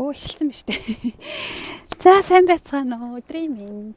[0.00, 0.74] Өө эхэлсэн ба штэ.
[2.00, 3.92] За сайн байцгаана уу өдрийн минь.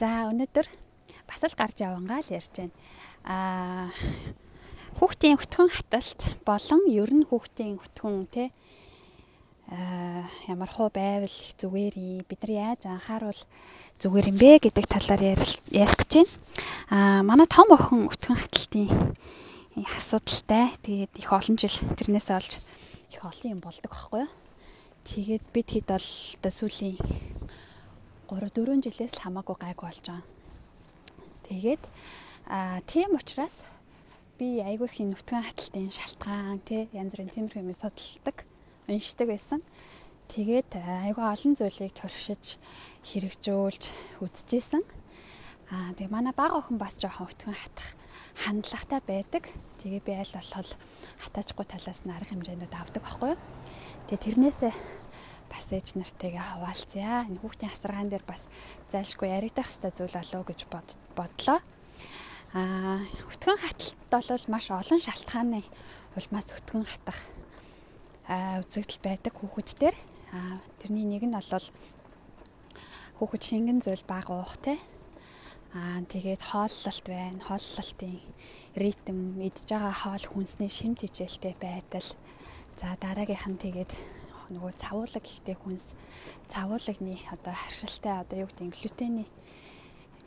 [0.00, 0.64] За өнөөдөр
[1.28, 2.72] бас л гарч явангаа л ярьж байна.
[3.28, 3.92] Аа
[4.96, 8.48] хүүхдийн өтгөн хаталт болон ер нь хүүхдийн өтгөн те
[9.68, 13.42] аа ямар хуу байвал зүгээр бид нар яаж анхааруул
[14.00, 15.36] зүгээр юм бэ гэдэг талаар
[15.76, 16.32] ярих гэж байна.
[16.88, 18.88] Аа манай том охин өтгөн хаталтын
[19.76, 20.72] асуудалтай.
[20.80, 22.52] Тэгээд их олон жил тэрнээс олж
[23.12, 24.32] их олон юм болдог байхгүй юу?
[25.06, 26.98] Тэгээд бид хэд бол сүүлийн
[28.26, 30.26] 3 4 жилээс хамаагүй гайг болж байгаа.
[31.46, 31.82] Тэгээд
[32.50, 33.54] аа тийм учраас
[34.34, 38.42] би айгүй их нүтгэн хаталтын шалтгаан тий янз бүрийн тиймэрхүү юм судалдаг,
[38.90, 39.62] уншдаг байсан.
[40.34, 42.58] Тэгээд айгүй олон зүйлийг туршиж
[43.06, 43.82] хэрэгжүүлж
[44.18, 44.82] үзчихсэн.
[45.70, 47.88] Аа тэгээ манай бага охин бас жоохон өтгөн хатах
[48.42, 49.44] хандлагатай байдаг.
[49.86, 50.74] Тэгээ би аль болох
[51.22, 53.40] хатаачгүй талаас нь арга хэмжээнүүд авдаг байхгүй юу?
[54.10, 54.95] Тэгээ тэрнээсээ
[55.56, 57.24] бас ээж нартайгаа хаваалцъя.
[57.24, 58.44] Энэ хүүхдийн асаргаан дээр бас
[58.92, 60.60] зайлшгүй яригдах хэвээр зүйл болов гэж
[61.16, 61.58] бодлоо.
[62.52, 63.00] Аа,
[63.32, 65.64] өтгөн хаталт бол маш олон шалтгааны
[66.12, 67.18] улмаас өтгөн хатах
[68.28, 69.96] үзэгдэл байдаг хүүхэд дээр.
[70.36, 71.66] Аа, тэрний нэг нь бол
[73.16, 74.76] хүүхэд шингэн зүйл бага уух те.
[75.72, 77.40] Аа, тэгээд хооллолт байна.
[77.48, 78.20] Хооллолтын
[78.76, 82.12] ритм, идж байгаа хоол хүнсний шим тижээлтэй байдал
[82.76, 83.90] За дараагийнх нь тэгээд
[84.50, 85.94] нөгөө цавуулаг ихтэй хүнс
[86.50, 89.28] цавуулагны одоо харшилтай одоо юу гэдэг глютений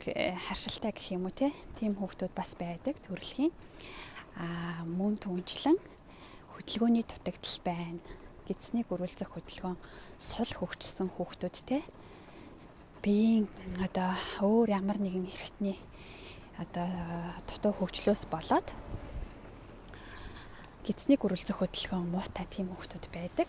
[0.00, 1.52] харшилтай гэх юм уу те?
[1.76, 3.52] Тийм хүүхдүүд бас байдаг төрөлхийн.
[4.40, 5.76] А мөн түнчлэн
[6.56, 8.00] хөдөлгөөний дутагдал байна.
[8.48, 9.76] Гидснийг өрүүлзэх хөдөлгөөн
[10.16, 11.84] сул хөгжсөн хүүхдүүд те?
[13.04, 13.44] Биеийн
[13.84, 15.76] одоо өөр ямар нэгэн хэрэгтний
[16.56, 16.88] одоо
[17.48, 18.68] дутуу хөгжлөөс болоод
[20.84, 23.48] гидснийг үргэлжлэх хөдөлгөөн муутай тийм хүмүүс байдаг.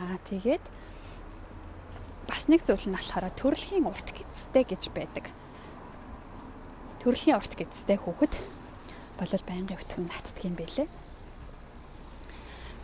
[0.00, 0.64] Аа тэгээд
[2.28, 5.28] бас нэг зүйл нь болохоор төрөлхийн урт гидстэй гэж байдаг.
[7.04, 8.32] Төрөлхийн урт гидстэй хүүхэд
[9.20, 10.88] болол байнгын өтгөн натдаг юм байлээ.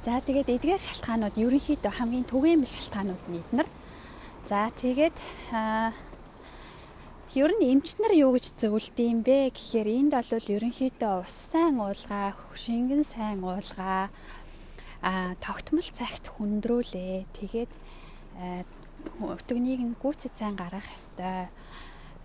[0.04, 3.68] За тэгээд эдгээр шалтгаанууд ерөнхийдөө хамгийн түгээмэл шалтгаанууд нь эднэр.
[4.48, 5.16] За тэгээд
[7.36, 12.32] Ер нь эмч нар юу гэж зөвлөдөм бэ гэхээр энд бол ерөнхийдөө ус сайн уулгаа,
[12.56, 14.08] шингэн сайн уулгаа,
[15.02, 17.30] тогтмол цагт хүндрүүлээ.
[17.38, 17.72] Тэгээд
[19.22, 21.46] өтгнийг нь гүйцэд сайн гаргах ёстой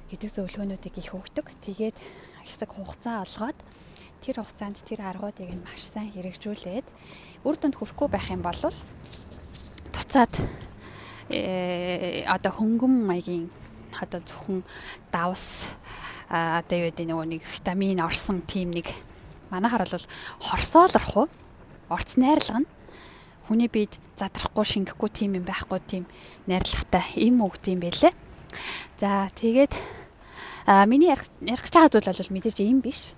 [0.09, 1.53] гэдэг зөвлөгөөнүүдийг их өгдөг.
[1.61, 1.97] Тэгээд
[2.45, 3.57] хэсэг хугацаа олгоод
[4.23, 6.87] тэр хугацаанд тэр аргуудыг нь маш сайн хэрэгжүүлээд
[7.43, 8.57] үр дүнд хүрэхгүй байх юм бол
[9.91, 10.33] буцаад
[11.29, 13.51] э одоо хөнгөн маягийн
[13.99, 14.63] одоо зөвхөн
[15.11, 15.67] давс
[16.31, 18.87] одоо юу гэдэг нөгөө нэг витамин орсон тийм нэг
[19.51, 20.07] манайхаар бол
[20.39, 21.27] хорсоолрох уу
[21.89, 22.69] орц найрлага нь
[23.47, 26.03] хүний биед задрахгүй шингэхгүй тийм юм байхгүй тийм
[26.47, 28.13] найрлагатай им өгд юм байлээ.
[28.99, 29.73] За тэгээд
[30.87, 33.11] миний ярих ярих байгаа зүйл бол мэдээж им биш.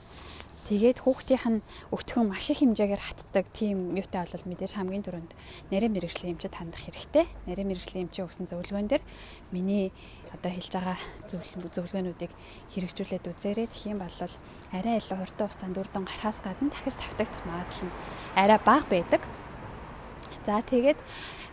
[0.66, 1.62] Тэгээд хүүхдийнх нь
[1.94, 5.32] өгтгөн маш их хэмжээгээр хатдаг тийм юутай бол мэдээж хамгийн түрүүнд
[5.70, 7.30] нарийн мэрэгжлийн эмчэд хандах хэрэгтэй.
[7.46, 9.06] Нарийн мэрэгжлийн эмчийн өгсөн зөвлөгөөн дээр
[9.54, 9.94] миний
[10.34, 10.98] одоо хэлж байгаа
[11.30, 12.34] зөвлөгөөнүүдийг
[12.74, 13.68] хэрэгжүүлээд үзээрэй.
[13.70, 14.18] Тэгэх юм бол
[14.74, 17.98] арай илүү хурдан хугацаанд үр дүн гарахаас гадна дахиж тавтагдах магадлал нь
[18.34, 19.22] арай бага байдаг.
[20.50, 20.98] За тэгээд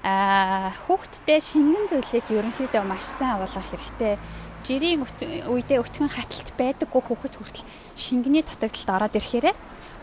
[0.02, 4.16] хүүхдтэй шингэн зүйлийг ерөнхийдөө маш сайн агуулгах хэрэгтэй
[4.62, 7.66] жирийн үедээ өтгөн хаталт байдаггүй хүүхэд хүртэл
[7.98, 9.54] шингэний дутагдалд ороод ирэхээрээ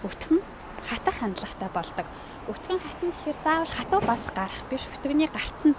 [0.03, 0.39] өтгөн
[0.83, 2.07] хатах хандлагатай болдог.
[2.51, 4.83] Өтгөн хатна гэхээр заавал хатуу бас гарах биш.
[4.95, 5.75] Өтгөний гарц нь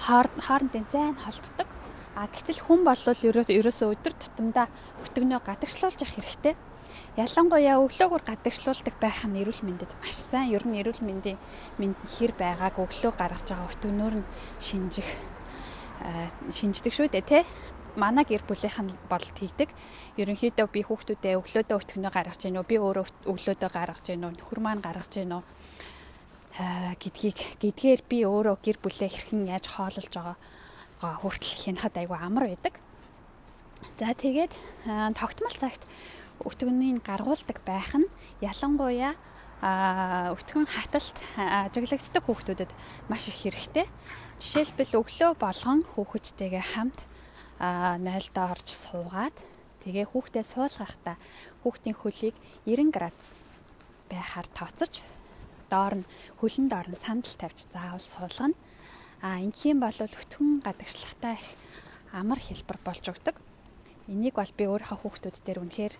[0.00, 1.68] хоорондын зайн холддог.
[2.16, 4.66] А гэтэл хүн бол ерөөсөө өдөр тутамдаа
[5.04, 6.54] өтгөнөө гадагшлуулж явах хэрэгтэй.
[7.18, 10.54] Ялангуяа өглөөгөр гадагшлуулдаг байх нь эрүүл мэндэд маш сайн.
[10.54, 11.38] Ер нь эрүүл мэндийн
[11.78, 14.28] мэнд хэр байгааг өглөө гаргаж байгаа өтгөнөөр нь
[14.62, 15.08] шинжих
[16.50, 17.42] шинждэг шүү дээ тий
[17.96, 19.70] манай гэр бүлийнх нь бол тэгдэг.
[20.18, 22.66] Ерөнхийдөө би хүүхдүүдээ өглөөдөө өтгөнөө гаргаж гин үү?
[22.66, 24.32] Би өөрөө өглөөдөө гаргаж гин үү?
[24.38, 25.42] Нөхөр маань гаргаж гин үү?
[26.54, 30.36] Аа гэдгийг гэдгээр би өөрөө гэр бүлээ хэрхэн яаж хоололж байгаа
[31.02, 32.74] хүртэл хянахад айгүй амар байдаг.
[33.98, 34.54] За тэгээд
[35.18, 35.82] тогтмол цагт
[36.42, 38.06] өтгөнийг гаргуулдаг байх нь
[38.42, 39.14] ялангуяа
[39.64, 42.70] а өтгөн хаталт ажиглагддаг хүүхдүүдэд
[43.08, 43.86] маш их хэрэгтэй.
[44.42, 46.98] Жишээлбэл өглөө болгон хүүхэдтэйгээ хамт
[47.60, 49.36] 0-доо орж суугаад
[49.84, 51.16] тэгээ хүүхдээ суулгахтаа
[51.62, 52.34] хүүхдийн хөлийг
[52.66, 53.28] 90 градус
[54.10, 55.02] байхаар тооцож
[55.70, 56.08] доор нь
[56.38, 58.56] хөлн доор нь сандал тавьж заавал суулгана.
[59.24, 61.48] А ингийн бол өтгөн гадагшлагтай их
[62.12, 63.36] амар хэлбэр болж өгдөг.
[64.04, 65.94] Энийг бол би өөрийнхөө хүүхдүүд дээр үнэхээр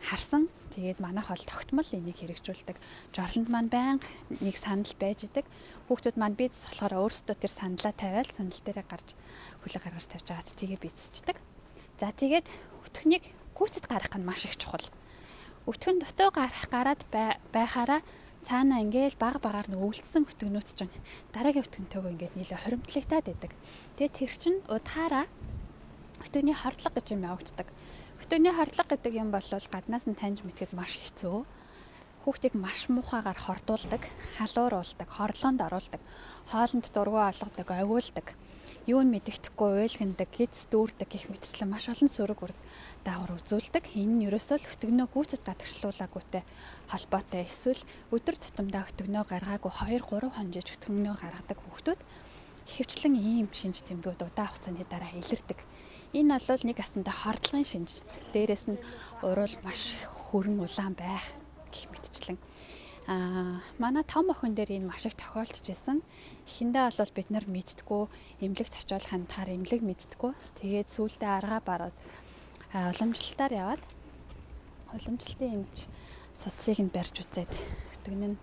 [0.00, 0.48] харсан.
[0.72, 2.76] Тэгээд манайх бол тогтмол энийг хэрэгжүүлдэг.
[3.12, 4.08] Жорлонд маань байнга
[4.40, 5.44] нэг санал байж идэг.
[5.92, 9.08] Хүүхдүүд маань биз болохоор өөрсдөө тэр саналаа тавиал санал дээрээ гарч
[9.60, 11.36] хөлөг гаргаж тавьж агаад тгээ бицчихдэг.
[12.00, 12.48] За тэгээд
[12.88, 14.88] өтхнийг гүйцэд гаргах нь маш их чухал.
[15.68, 17.04] Өтгөн дутуу гарах гараад
[17.52, 18.00] байхаараа
[18.40, 20.92] цаана ингээл баг багаар нь өвлдсөн өтгөнүүд чинь
[21.36, 23.52] дараагийн өтгөнтэйгөө ингээд нийлээ хоримтлагтаад байдаг.
[24.00, 25.28] Тэгээд тэр чинь удаараа
[26.20, 27.68] өтгөний хордлого гэж юм явагддаг.
[28.20, 31.44] Өтгөний хордлого гэдэг юм бол гаднаас нь таньж мэдхэд маш хэцүү.
[32.24, 34.02] Хүүхдийг маш муухайгаар хордуулдаг,
[34.36, 36.02] халууруулдаг, хорлоонд оруулдаг,
[36.52, 38.36] хоолнд дургу олгодог, овиулдаг
[38.88, 42.58] юу нь мэддэхгүй уйлгэндэг, гиз дүүрдэг гих мэтчлэн маш олон сөрөг урд
[43.04, 43.84] даавар үзүүлдэг.
[43.94, 46.42] Энэ нь ерөөсөө л өтгөнөө гүйцэд гадагшлуулаагүйтэй
[46.88, 52.00] холбоотой эсвэл өдөр тутамдаа өтгөнөө гаргаагүй 2 3 хонжиж өтгөнөө гаргадаг хүүхдүүд
[52.70, 55.58] ихэвчлэн ийм шинж тэмдгүүд удаан хугацааны дараа илэрдэг.
[56.12, 58.02] Энэ бол нэг асандаа хордлогын шинж.
[58.34, 58.82] Дээрээс нь
[59.22, 59.94] урал маш
[60.30, 61.22] хөрөн улаан байх
[61.70, 62.38] гих мэтчлэн
[63.10, 65.98] Аа манай том охин дээр энэ маш их тохиолдож исэн.
[66.46, 68.02] Эхэндээ бол бид нар мэдтгүү
[68.44, 70.30] эмнэлэгт очиод хандахаар эмнэлэг мэдтгүү.
[70.62, 71.96] Тэгээд сүүлдээ аргаа бараад
[72.70, 73.82] уламжлалтаар яваад
[74.94, 75.90] уламжлалтын эмч
[76.38, 77.50] суцсыг нь барьж үзээд
[77.98, 78.40] өтгөн нь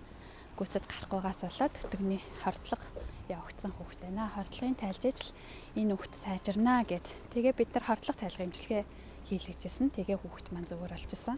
[0.59, 4.31] гүцэд гарахгүйгаас болоод өтгөний хордлого явагдсан хүүхэд байна.
[4.31, 5.31] Хордлогын тайлжиж л
[5.75, 7.07] энэ хүүхэд сайжирнаа гэд.
[7.35, 8.83] Тэгээ бид нар хордлого тайлгын эмчилгээ
[9.27, 9.91] хийлгэжсэн.
[9.91, 11.37] Тэгээ хүүхэд маань зүгээр болчихсон.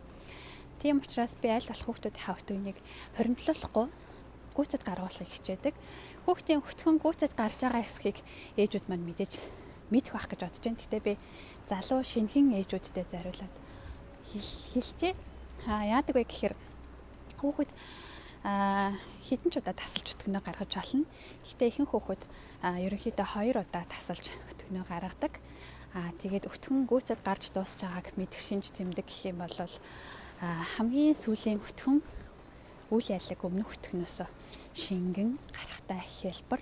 [0.79, 2.77] Тийм учраас би аль болох хүүхдүүдийн хавтгыг
[3.17, 3.87] хоримтлуулахгүй
[4.55, 5.75] гүйцэд гаргуулахыг хичээдэг.
[6.23, 8.17] Хүүхдийн хөтгөн гүйцэд гарч байгаа хэсгийг
[8.59, 9.39] ээжүүд маань мэдээж
[9.91, 10.79] мэдэх байх гэж бодож байна.
[10.79, 11.13] Гэтэ би
[11.67, 13.53] залуу шинхэн ээжүүдтэй зариулаад
[14.71, 15.15] хэлчихье.
[15.67, 16.55] Аа яадаг вэ гэхээр
[17.39, 17.71] хүүхэд
[18.43, 21.05] а хідэн ч удаа тасалж өтгөнөө гаргаж болно.
[21.43, 22.23] Гэхдээ ихэнх хүүхэд
[22.63, 25.33] ерөнхийдөө 2 удаа тасалж өтгөнөө гаргадаг.
[25.97, 29.57] Аа тэгээд өтгөн гүйцэд гарч дуусч байгааг мэдэх шинж тэмдэг гэх юм бол
[30.39, 31.99] хамгийн сүүлийн хөтгөн
[32.95, 34.23] үйл яллаг өмнөх хөтгнөөс
[34.77, 36.61] шингэн гарахтай хэлбэр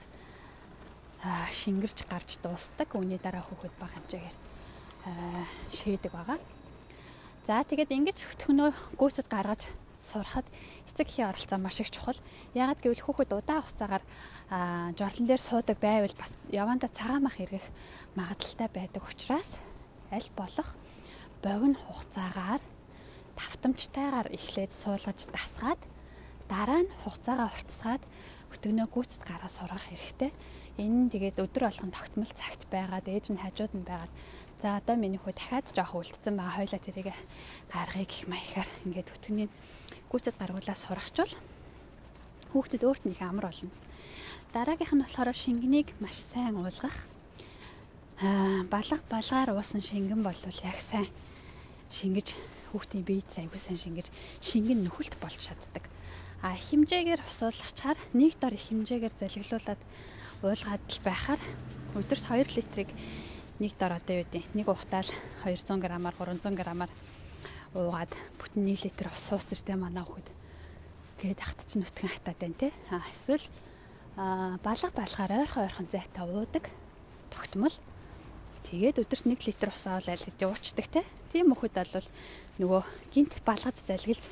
[1.52, 2.90] шингэрж гарч дуустдаг.
[2.96, 4.36] Үүний дараа хүүхэд бага хэмжээгээр
[5.70, 6.40] шийдэг байгаа.
[7.46, 9.70] За тэгээд ингэж хөтгөнөө гүйцэд гаргаж
[10.02, 10.46] сурахад
[10.90, 12.18] эцэг эхийн оролцоо маш их чухал.
[12.54, 14.04] Ягаад гэвэл хүүхэд удаан хугацаагаар
[14.98, 17.66] жорлон дээр суудаг байвал бас яванда цагаан мах эргэх
[18.16, 19.58] магадaltaй байдаг учраас
[20.12, 20.76] аль болох
[21.44, 22.62] богино хугацаагаар
[23.36, 25.82] тавтамжтайгаар эхлээд суулгаж дасгаад
[26.50, 28.04] дараа нь хугацаагаа уртсгаад
[28.54, 30.32] өтгөнөө гүйцэд гараа сургах хэрэгтэй.
[30.78, 34.14] Энэ нь тэгээд өдөр болгон тогтмол цагт байгаад ээж нь хажууд нь байгаад
[34.62, 37.14] за одоо миний хүү дахиад жоох үлдсэн байгаа хойлоо тэрийг
[37.70, 39.48] гаргая гэх маягаар ингээд өтгөний
[40.10, 41.34] гүйцэд гаргуулаа сурахчвал
[42.52, 43.70] хүүхдэд өөрт нь их амар болно.
[44.54, 46.98] Дараагийнх нь болохоор шингэнийг маш сайн уулгах.
[48.18, 51.06] Аа балга балгаар уусан шингэн бол яг сайн
[51.94, 52.34] шингэж
[52.74, 54.10] хүүхдийн биед аягүй сайн шингэж
[54.42, 55.86] шингэн нөхөлт болж чаддаг.
[56.42, 59.82] А хэмжээгээр усуулгачаар нэг дор хэмжээгээр залгилуулад
[60.42, 61.42] уулгаад л байхаар
[61.94, 62.90] өдөрт 2 литрийг
[63.60, 65.10] нэг дор одоо юу гэдэг нэг ухтаал
[65.46, 66.92] 200 г-аар 300 г-аар
[67.74, 70.28] уугаад бүтэн 1 литр ус суусч тэ манай хүүхэд
[71.22, 72.70] тэгээд ахт ч нүтгэн хатаад байна те.
[72.94, 73.46] А эсвэл
[74.18, 76.66] а балга балгаар ойрхон ойрхон зайтай уудаг
[77.34, 77.76] тогтмол
[78.68, 81.02] Тэгээд өдөрт 1 литр ус авал аль гэж уучдаг те.
[81.32, 82.08] Тийм мөхөд бол
[82.60, 82.84] нөгөө
[83.16, 84.28] гинт балгаж залгилж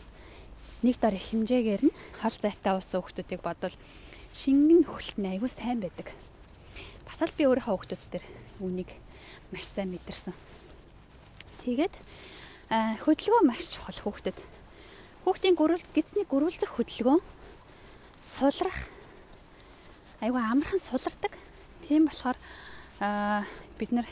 [0.84, 3.72] нэг дор их хэмжээгээр нь хол зайтай ус хүүхдүүдийг бодвол
[4.36, 6.12] шингэн нь аягүй сайн байдаг.
[7.08, 8.26] Бас л би өөрийнхөө хүүхдүүд дээр
[8.60, 8.92] үнийг
[9.56, 10.36] маш сайн мэдэрсэн.
[11.64, 11.96] Тэгээд
[13.08, 14.36] хөдөлгөөн маш чухал хүүхдэд.
[15.24, 17.24] Хүүхдийн гөрөл гидсний гөрүүлзэх хөдөлгөөн
[18.20, 18.92] сулрах
[20.20, 21.32] айгүй амархан сулардаг.
[21.88, 22.36] Тийм болохоор
[23.80, 24.08] бид нар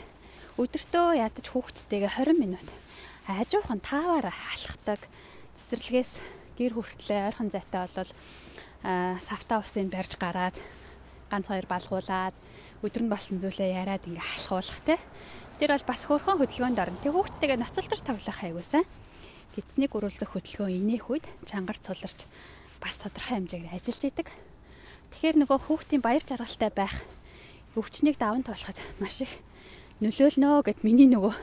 [0.56, 2.68] өдөртөө ядаж хүүхдтэйгээ 20 минут
[3.28, 5.00] ажуухан тааваар алхдаг
[5.58, 6.12] цэцэрлэгээс
[6.56, 8.10] гэр хүртлээ ойрхон зайтай бол
[9.18, 10.54] савта усыг барьж гараад
[11.32, 12.36] ганц хоёр балгуулад
[12.84, 15.00] өдөр нь болсон зүйлээ яриад ингээ алхуулах те
[15.56, 18.84] тэр бол бас хөрхөн хөдөлгөөнд орно тэг хүүхдтэйгээ ноцолтож тоглох хайгуусан
[19.56, 22.28] гидсний гөрүүлзэх хөдөлгөөн инех үед чангарч суларч
[22.78, 24.28] бас тодорхой хэмжээгээр ажиллаж идэг
[25.16, 26.94] тэгэхээр нөгөө хүүхдийн баяр жаргалтай байх
[27.74, 29.32] өвчнийг даван туулахад маш их
[30.04, 31.34] нөлөөлнө гэд миний нөгөө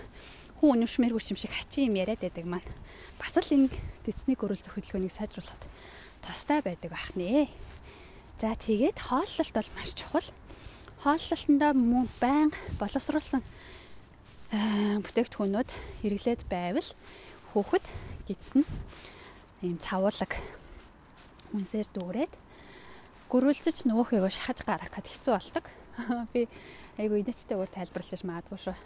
[0.62, 2.69] хүн өнөмшмээргүй юм шиг хачин юм яриад байдаг маань.
[3.17, 3.74] Бас л энэ
[4.05, 5.63] гидсний гөрөл зөвхөлгөөнийг сайжруулахад
[6.21, 7.50] тустай байдаг байх нэ.
[8.38, 10.27] За тэгээд хооллолт бол маш чухал.
[11.01, 13.41] Хооллолтондоо мөн байн боловсруулсан
[15.01, 15.70] бүтээгдэхүүнүүд
[16.05, 16.89] хэрэглээд байвал
[17.50, 17.86] хүүхэд
[18.29, 18.62] гидсэн
[19.65, 20.38] ийм цавуулаг
[21.50, 22.34] хүнсээр дүүрээд
[23.34, 25.65] гөрүүлзэж нөгөөхийгөө шахаж гарах гэд хэцүү болдог.
[26.38, 26.46] Би
[27.01, 28.77] айгу инээдтэй өөр тайлбарлаж магадгүй шүү.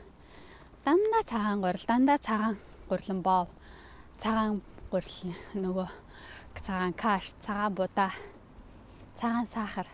[0.88, 2.56] Дандаа цагаан гурил, дандаа цагаан
[2.88, 3.52] гурлан боов.
[4.24, 5.90] цагаан гурил нөгөө
[6.64, 8.16] цагаан каш, цагаан будаа,
[9.20, 9.88] цагаан сахар,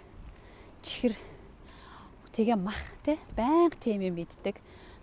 [0.85, 1.17] чихэр
[2.31, 4.55] тэгээ мах тий байнга тийм юм иддэг.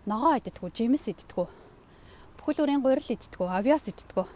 [0.08, 1.46] Ногоо иддэггүй, жимс иддэггүй.
[2.40, 4.26] Бүхэл бүрийн гурил иддэггүй, авиас иддэггүй.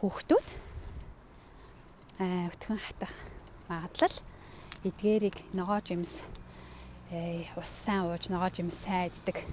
[0.00, 0.46] Хүүхдүүд
[2.18, 3.12] аа өтгөн хатах
[3.68, 4.16] магадлал
[4.84, 6.24] эдгээрийг ногоо жимс
[7.12, 9.44] э ус сайн ууж ногоо жимс сайн иддэг.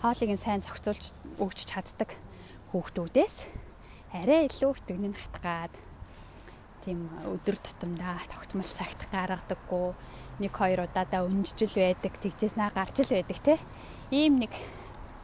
[0.00, 2.16] Хоолыг нь сайн зохицуулж өгч чаддаг
[2.72, 3.36] хүүхдүүдээс
[4.14, 5.74] арай илүү өтгөнийг хатгаад
[6.82, 9.94] тийм өдөр тутамдаа тогтмол цагт гаргадаггүй
[10.38, 13.54] нэг хоёр удаадаа өнжижил байдаг тэгжээс наа гарч ил байдаг те
[14.10, 14.52] ийм нэг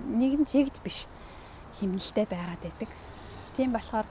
[0.02, 1.06] нэгэн жигд биш
[1.78, 2.90] химнэлтэй байгаад байдаг
[3.56, 4.06] тийм болохоор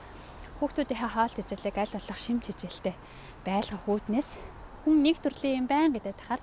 [0.59, 2.95] хүүхдүүдийнхээ хаалт ижилэг аль болох шимт хижилтэй
[3.47, 4.29] байлгах үүднээс
[4.83, 6.41] хүн нэг төрлийн юм байн гэдэг тахаар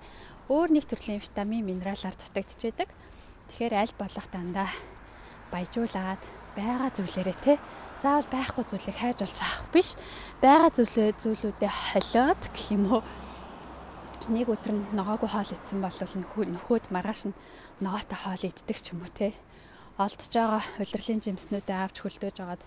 [0.49, 2.89] өөр нэг төрлийн витамин минералаар дутагдчихэдэг
[3.53, 4.71] тэгэхээр аль болох дандаа
[5.53, 6.23] баяжуулаад
[6.57, 7.55] байгаа зүйлээрээ те
[8.03, 9.89] заавал байхгүй зүйлийг хайж олж авах биш.
[10.41, 13.03] Бага зүйлээ зүйлүүдээ холиод гэх юм уу.
[14.27, 17.39] Нэг өдөр нь ногоогүй хоол идсэн бол нөхөд маргааш нь
[17.79, 19.31] ногоотой хоол иддэг ч юм уу те.
[20.03, 22.63] Олдж байгаа улирлын жимснүүдээ авч хөлдөөж агаад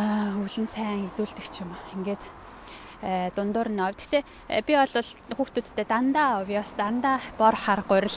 [0.00, 1.82] аа өвлөн сайн идүүлдэг ч юм уу.
[1.92, 2.24] Ингээд
[3.04, 3.92] э, дундуур нь ов.
[4.00, 8.16] Гэтэ э, би бол хүүхдүүдтэй дандаа овёс дандаа бор хар гурил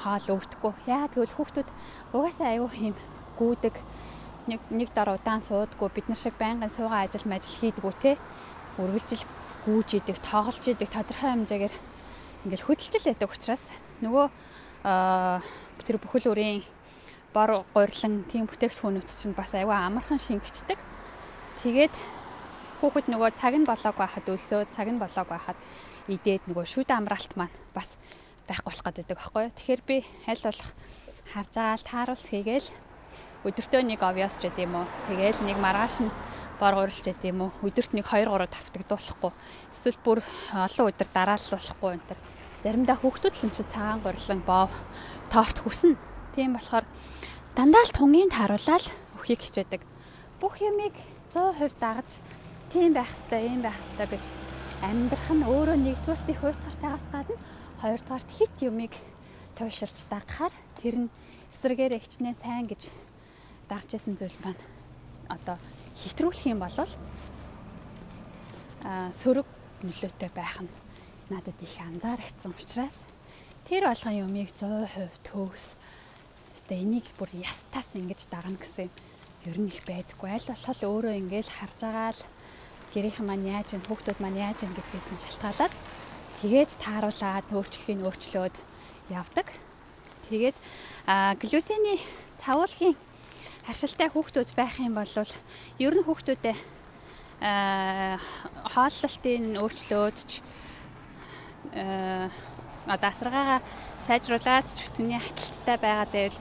[0.00, 0.72] хоол өвдөхгүй.
[0.88, 1.68] Яа тэгвэл хүүхдүүд
[2.16, 2.96] угаасаа аюу юм
[3.36, 3.76] гүдэг
[4.48, 8.16] нэг нэг дор удаан суудгүй бид нар шиг байнгын суугаа ажил мажил хийдгүү те
[8.80, 9.20] үргэлжил
[9.66, 11.74] гүүж идэг тоглож идэг тодорхой хэмжээгээр
[12.48, 13.64] ингээл хөдөлж л байдаг учраас
[14.00, 14.26] нөгөө
[15.84, 16.64] тэр бүхэл үрийн
[17.36, 20.78] бор гурилан тийм бүтээгдэхүүнүүд чинь бас аюу амархан шингэцдэг.
[21.60, 21.94] Тэгээд
[22.80, 25.58] хүүхэд нөгөө цаг нь болоог байхад өлсөө цаг нь болоог байхад
[26.08, 28.00] идээд нөгөө шүд амраалт маань бас
[28.48, 29.54] байхгүй болох гэдэг байхгүй юу.
[29.54, 30.70] Тэгэхээр би аль болох
[31.30, 32.68] харж агаал тааруулс хийгээл
[33.46, 34.86] өдөртөө нэг овёс ч гэдэм үү.
[35.12, 36.10] Тэгээл нэг маргааш нь
[36.60, 37.50] бор гурилч гэдэм үү.
[37.64, 39.32] Өдөрт нэг 2 3 тавтагдуулахгүй.
[39.72, 40.18] Эсвэл бүр
[40.52, 42.20] олон өдөр дарааллуулахгүй энэ төр.
[42.60, 44.68] Заримдаа хүүхдүүд л юм чи цагаан гурилан боо
[45.32, 45.96] торт хүснэ.
[46.36, 46.84] Тийм болохоор
[47.56, 48.84] дандаа л тунгийн тааруулаад
[49.16, 49.80] өхийг хичээдэг.
[50.36, 50.92] Бүх юмыг
[51.32, 52.20] 100% дагаж
[52.68, 54.24] тийм байх хэвээр, ийм байх хэвээр гэж
[54.84, 57.36] амьдрах нь өөрөө нэгдүгээрт их уйтгартайгаас гадна
[57.80, 58.92] хоёрдугаарт хит юмыг
[59.56, 61.12] туйширч дагахаар тэр нь
[61.52, 62.88] эсрэгээр ихчнээ сайн гэж
[63.68, 64.62] дагж исэн зүйл маань
[65.28, 65.56] одоо
[66.00, 66.76] хитрүүлэх юм бол
[68.80, 69.44] а сөрөг
[69.84, 70.72] нөлөөтэй байх нь
[71.28, 72.96] надад их анзаарчихсан учраас
[73.68, 75.76] тэр болгон юмыг 100% төгс.
[76.56, 78.88] Гэтэ энийг бүр ястаас ингэж дагна гэсэн
[79.44, 80.28] ер нь их байдаггүй.
[80.32, 82.22] Аль болох өөрөө ингээл харж байгаа л
[82.96, 85.74] гэрийнхэн маань яаж ин хүүхдүүд маань яаж ин гэдгээс нь шалтгаалаад
[86.40, 88.56] тэгээд тааруулаад өөрчлөлгийг өөрчлөөд
[89.12, 89.46] явдаг.
[90.26, 90.56] Тэгээд
[91.38, 91.98] глютений
[92.42, 92.96] цавуулгын
[93.66, 95.14] харшилтай хүүхдүүд байх юм бол
[95.78, 96.56] ер нь хүүхдүүдээ
[97.40, 100.44] хооллолтын өөрчлөөд ч
[102.84, 103.60] одоо асаргаагаа
[104.04, 106.34] сайжруулад ч түүний хаталттай байгаа дээр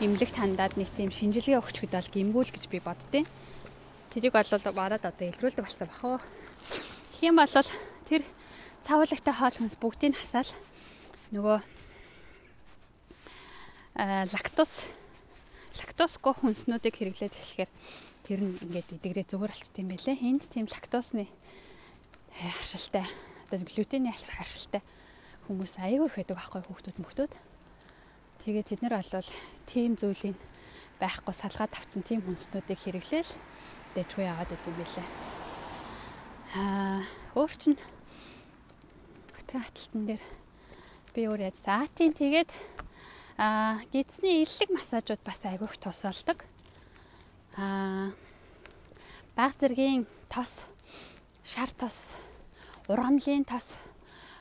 [0.00, 3.28] имлэг тандаад нэг тийм шинжилгээ өгч хөдөл гимгүүл гэж би боддیں۔
[4.10, 6.18] Тэрийг бол бараад одоо илрүүлдэг болсон бах уу.
[7.20, 7.52] Хэм бол
[8.08, 8.22] тэр
[8.82, 10.50] цавуулагтай хоол хүнс бүгдийг хасаал
[11.30, 11.58] нөгөө
[14.34, 14.88] лактоз
[15.80, 17.70] лактозгүй хүнснүүдийг хэрэглээд эхлэхээр
[18.28, 20.16] тэр нь ингээд эдгэрээ зүгээр болчт юм байлээ.
[20.20, 21.24] Энд тийм лактозны
[22.36, 23.04] харшилтай
[23.48, 24.84] одоо глютений харшилтай
[25.48, 27.32] хүмүүс аягүй их байдаг байхгүй хүүхдүүд мөхтүүд.
[28.44, 29.30] Тэгээд тэд нар бол
[29.66, 30.38] тийм зүйлийг
[31.00, 33.32] байхгүй салгаад тавцсан тийм хүнснүүдийг хэрэглээл
[33.96, 35.08] дэжгүй яваад идэв байлээ.
[36.54, 37.02] Аа
[37.34, 37.74] өөр чин
[39.34, 40.22] хөтгөн хаталтан дээр
[41.14, 42.50] би өөр яаж за тийм тэгээд
[43.40, 46.44] Аа гидсний иллэг массажууд бас айгүйх тус болдог.
[47.56, 48.12] Аа
[49.32, 50.60] баг зэргийн тос,
[51.40, 52.20] шар тос,
[52.84, 53.80] ургамлын тос.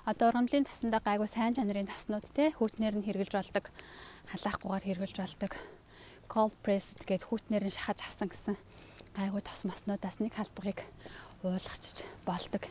[0.04, 3.72] Одоо ургамлын тосондоо гайгүй сайн чанарын тоснууд те хүүтнэр нь хэрглэж болдог
[4.36, 5.56] халаахгүйгээр хэрглэж болдог.
[6.28, 8.60] Cold pressed гэд хүүтнэр нь шахаж авсан гэсэн
[9.16, 10.84] гайгүй тос маснуудаас нэг халбагыг
[11.48, 12.68] уулгачж болдог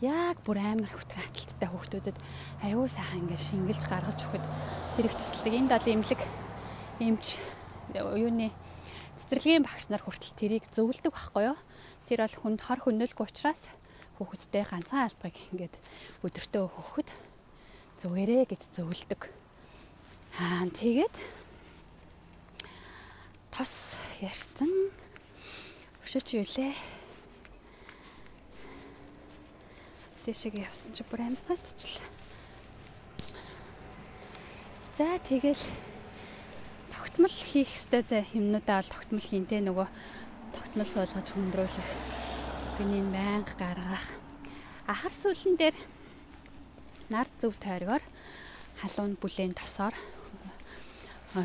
[0.00, 2.16] яг бүр амар хөтгөн хаталттай хүүхдүүдэд
[2.62, 4.46] аюу сайхан ингээд шингэлж гаргаж өгөхөд
[4.94, 5.54] тэр их тусалдаг.
[5.58, 6.20] Энд бол имлэг
[7.02, 7.26] эмч
[7.98, 8.54] юуны
[9.18, 11.58] цэцэрлэгийн багш нар хүртэл тэрийг зөвлөдөг байхгүй юу?
[12.06, 13.66] Тэр бол хүнд хор хөнөөлгүй учраас
[14.22, 15.74] хүүхэдтэй ганцхан албаыг ингээд
[16.22, 17.08] өдөртөө өгөхөд
[17.98, 19.26] зүгээрээ гэж зөвлөдөг.
[20.38, 21.14] Аа тэгээд
[23.50, 24.70] тас ярьсан.
[26.06, 26.97] Өшөөч юу лээ?
[30.28, 32.04] Дэшег явсан чи бүр амьсгатчлаа.
[34.92, 35.64] За тэгэл
[36.92, 38.04] тогт тогтмол хийх ёстой
[38.36, 39.88] юмнуудаа бол тогтмол хийн те нөгөө
[40.52, 41.90] тогтмол суулгаж хүндрүүлэх.
[42.76, 44.04] Биний байнга гаргах.
[44.84, 45.76] Ахар сүлэн дээр
[47.08, 48.04] нар зөв тойргоор
[48.84, 49.96] халуун бүлээн тосоор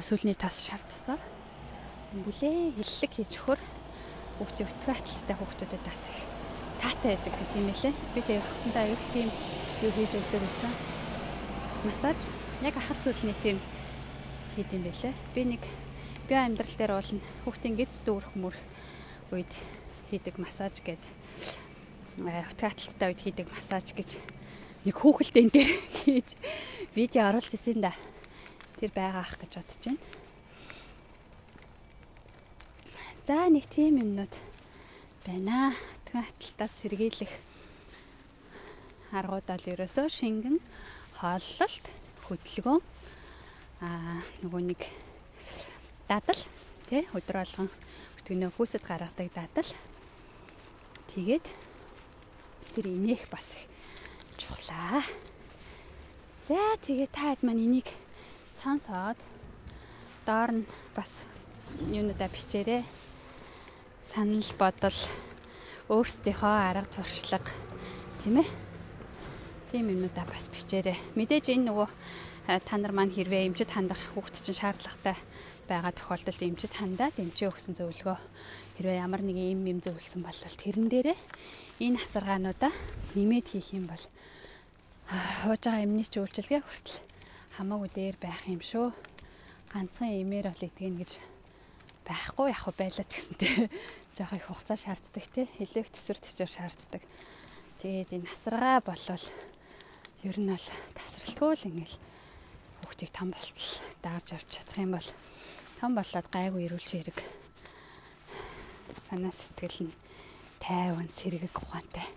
[0.04, 1.24] сүлний тас шар тасаар
[2.12, 3.62] бүлээ хиллэг хийж өгөхөр
[4.44, 6.33] хүүхдийн өтгөө аталттай хүүхдүүдэд бас их
[6.84, 7.94] таатай байдаг гэдэг юм лээ.
[8.12, 9.30] Би тэг охтондоо аюу тийм
[9.80, 10.72] юу хийж өгдөг байсан.
[11.88, 12.20] Массаж
[12.60, 13.58] яг ахар сүлний тийм
[14.56, 15.14] хийд юм бэлээ.
[15.32, 15.64] Би нэг
[16.28, 17.12] би амьдрал дээр бол
[17.48, 18.64] хүүхдийн гиз дүүрэх мөрөх
[19.32, 19.52] үед
[20.12, 21.24] хийдэг массаж гэдэг
[22.20, 24.20] өтгөө аталттай үед хийдэг массаж гэж
[24.86, 25.72] нэг хүүхэлдэйн дээр
[26.04, 26.30] хийж
[26.96, 27.96] видео оруулж ирсэн да.
[28.78, 30.04] Тэр байгаах гэж бодож байна.
[33.24, 34.34] За нэг тийм юмнууд
[35.26, 35.74] байна.
[36.14, 37.32] Өтгөө аталтаас сэргийлэх
[39.18, 40.62] аргууд бол ерөөсөө шингэн
[41.18, 41.86] хооллолт
[42.30, 42.82] хөдөлгөөн
[43.82, 44.82] аа нөгөө нэг
[46.06, 46.42] дадал
[46.86, 47.70] тий өдөр болгон
[48.22, 49.70] өтгөнөө хүүцэд гаргадаг дадал
[51.18, 51.46] тэгээд
[52.78, 53.66] тэр инех бас их
[54.38, 55.02] чухлаа.
[56.46, 57.90] За тэгээ та хэд маань энийг
[58.54, 59.18] сонсоод
[60.30, 61.26] доор нь бас
[61.90, 62.86] юунуудаа бичээрэй.
[63.98, 64.94] Санал бодол
[65.92, 67.52] өөрсдийнхөө арга туршлага
[68.24, 68.48] тийм ээ.
[69.72, 70.96] Тийм юмнуудаа бас бичээрэй.
[71.20, 71.90] Мэдээж энэ нөгөө
[72.64, 75.16] та нар маань хэрвээ эмчит хандах хүүхд чинь шаардлагатай
[75.68, 78.18] байгаа тохиолдолд эмчит хандаа дэмжээ өгсөн зөвлөгөө
[78.80, 81.20] хэрвээ ямар нэг юм юм зөвлөсөн бол тэрэн дээрээ
[81.84, 82.72] энэ хасаргаануудаа
[83.16, 84.04] нэмээд хийх юм бол
[85.44, 87.00] хууж байгаа эмний ч үйлчилгээ хүртэл
[87.60, 88.92] хамаагүй дээр байх юм шүү.
[89.72, 91.33] Ганцхан эмээр бол итгэн гэж
[92.06, 93.54] байхгүй яг байлаа ч гэсэнтэй
[94.20, 97.02] жоох их хугацаа шаарддаг те илүү их төсвөр төвчөр шаарддаг.
[97.82, 99.26] Тэгээд энэ хасаргаа болвол
[100.24, 101.98] ер нь бол тасралтгүй л ингээл
[102.84, 103.72] хүүхдийг том болтол
[104.04, 105.10] даарж авч чадах юм бол
[105.80, 107.20] том болоод гайгүй ирүүлж хэрэг
[109.10, 109.98] санаа сэтгэл нь
[110.64, 112.08] тайван сэргэг ухаантай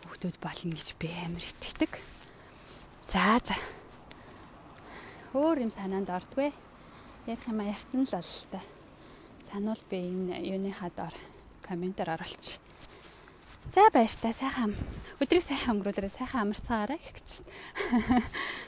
[0.00, 1.92] хүүхдүүд болно гэж би амар итгэдэг.
[3.12, 3.56] За за.
[5.36, 6.52] Өөр юм санаанд ордгүй.
[7.28, 8.60] Ярих юм ярьсан л бол та.
[9.52, 11.12] Сануул би энэ юуны хадаар
[11.68, 12.56] комментээр оруулчих.
[13.76, 14.72] За баяртай сайхан
[15.20, 17.28] өдрийг сайхан өнгөрүүлээрэй сайхан амарцаагаарай гэх гэж.
[17.44, 18.61] За